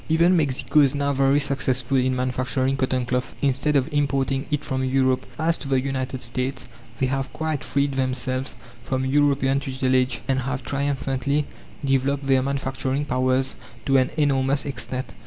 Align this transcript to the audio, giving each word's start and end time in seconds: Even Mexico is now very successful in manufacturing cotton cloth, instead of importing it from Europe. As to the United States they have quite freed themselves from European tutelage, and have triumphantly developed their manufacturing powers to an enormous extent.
Even 0.09 0.35
Mexico 0.35 0.79
is 0.79 0.95
now 0.95 1.13
very 1.13 1.39
successful 1.39 1.95
in 1.97 2.15
manufacturing 2.15 2.75
cotton 2.75 3.05
cloth, 3.05 3.35
instead 3.43 3.75
of 3.75 3.87
importing 3.93 4.47
it 4.49 4.63
from 4.65 4.83
Europe. 4.83 5.27
As 5.37 5.57
to 5.59 5.67
the 5.67 5.79
United 5.79 6.23
States 6.23 6.67
they 6.97 7.05
have 7.05 7.31
quite 7.33 7.63
freed 7.63 7.91
themselves 7.93 8.57
from 8.83 9.05
European 9.05 9.59
tutelage, 9.59 10.21
and 10.27 10.39
have 10.39 10.63
triumphantly 10.65 11.45
developed 11.85 12.25
their 12.25 12.41
manufacturing 12.41 13.05
powers 13.05 13.55
to 13.85 13.97
an 13.97 14.09
enormous 14.17 14.65
extent. 14.65 15.13